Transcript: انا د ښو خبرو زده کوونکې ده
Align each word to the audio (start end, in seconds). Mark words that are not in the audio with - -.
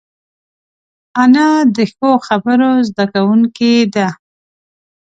انا 1.21 1.49
د 1.75 1.77
ښو 1.93 2.09
خبرو 2.27 2.71
زده 2.89 3.05
کوونکې 3.13 3.73
ده 3.95 4.07